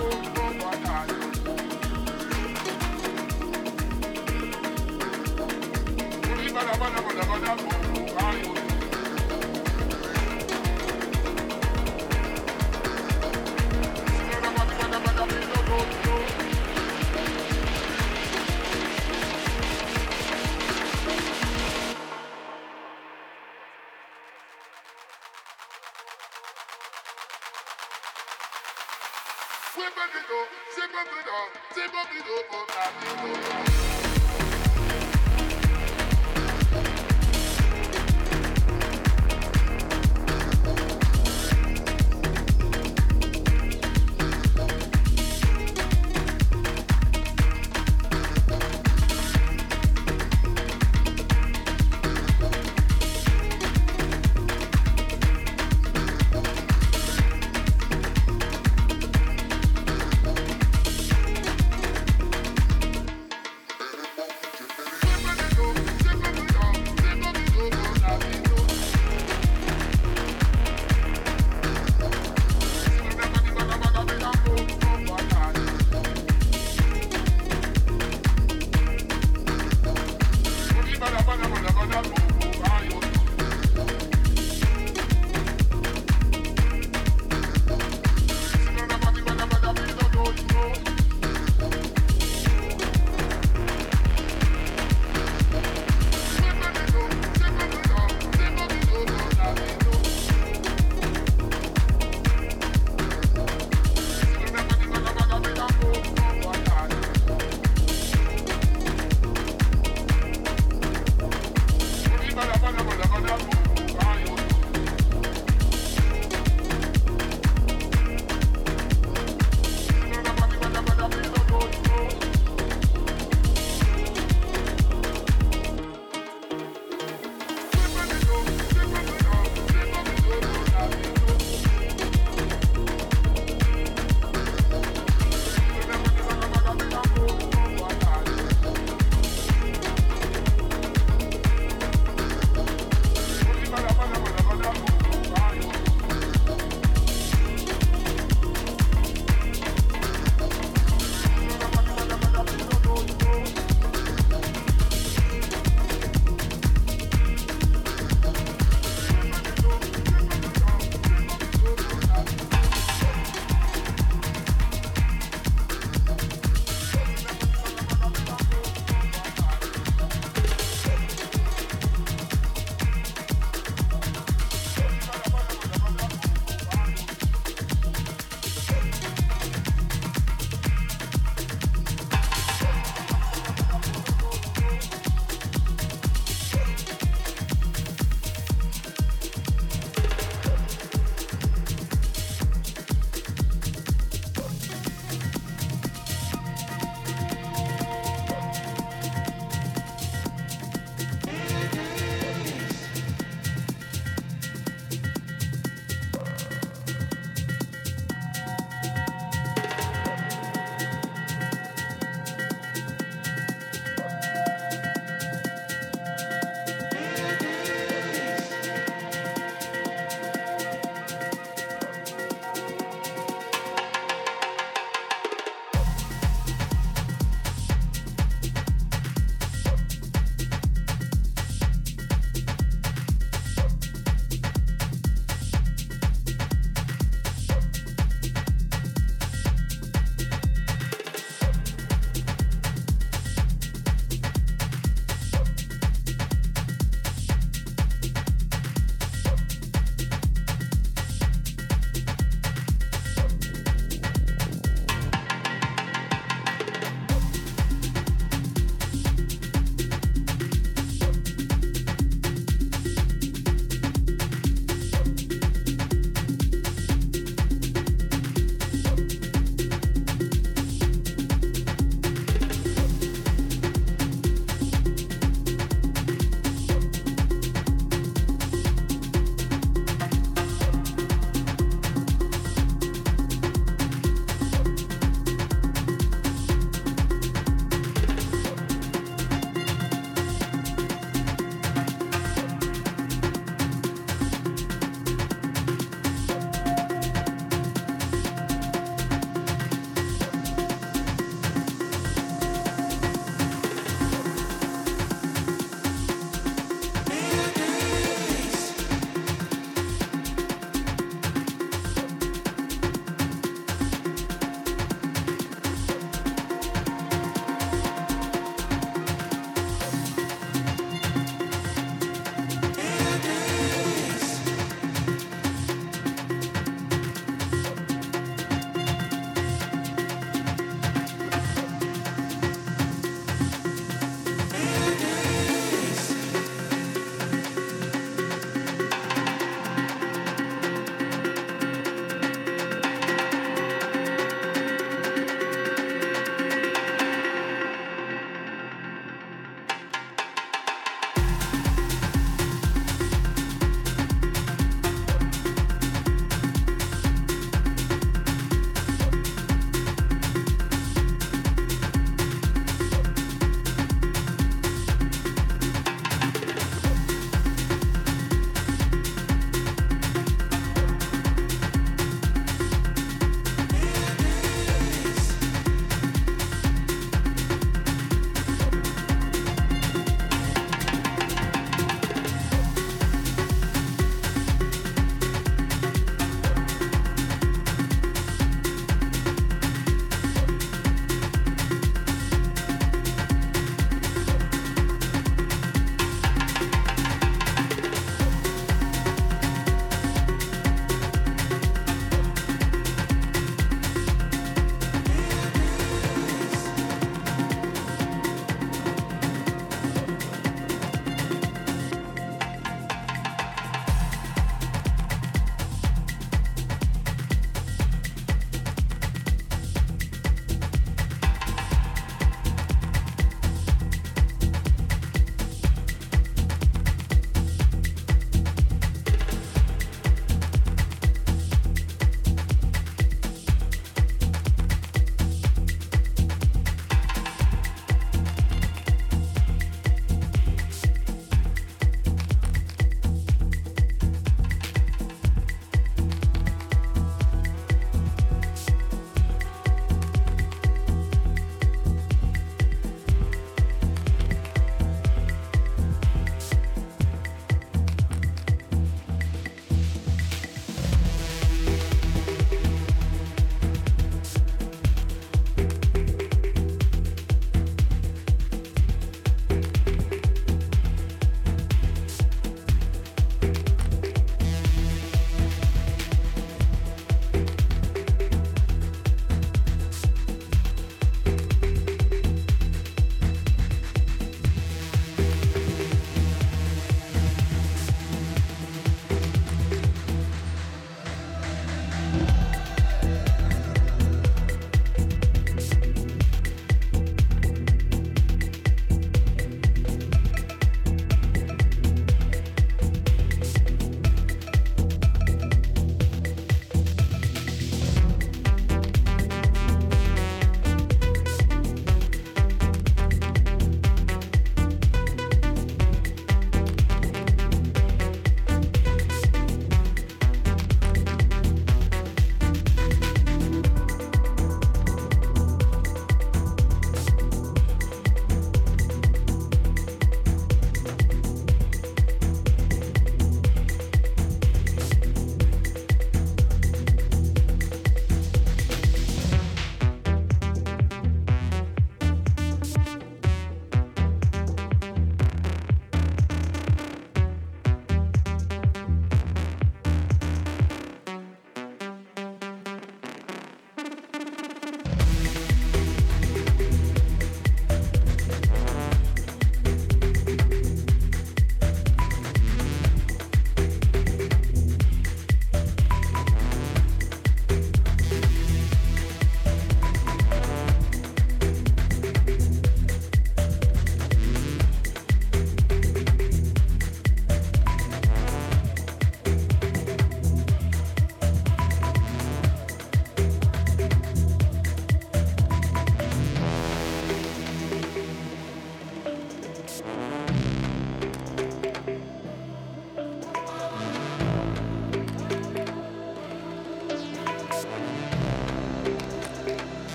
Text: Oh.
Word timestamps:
Oh. 0.00 0.37